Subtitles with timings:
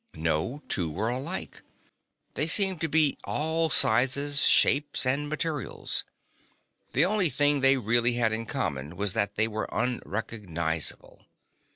[0.15, 1.61] No two were alike.
[2.33, 6.05] They seemed to be all sizes, shapes and materials.
[6.93, 11.27] The only thing they really had in common was that they were unrecognizable.